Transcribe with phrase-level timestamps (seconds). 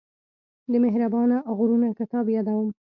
[0.71, 2.67] د مهربانه غرونه کتاب يادوم.